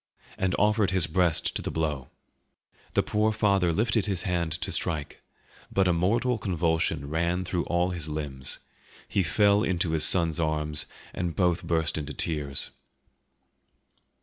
[0.35, 2.09] and offered his breast to the blow.
[2.95, 5.21] The poor father lifted his hand to strike;
[5.71, 8.57] but a mortal convulsion ran through all his limbs;
[9.07, 12.71] he fell into his son's arms, and both burst into tears.